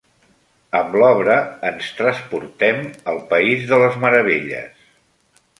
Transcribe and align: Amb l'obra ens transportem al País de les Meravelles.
Amb 0.79 0.95
l'obra 1.01 1.35
ens 1.69 1.91
transportem 1.99 2.83
al 3.13 3.23
País 3.35 3.71
de 3.73 3.81
les 3.85 4.03
Meravelles. 4.07 4.85